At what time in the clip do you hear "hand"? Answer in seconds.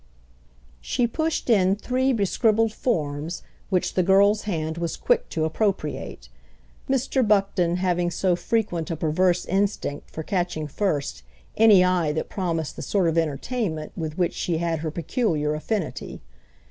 4.45-4.79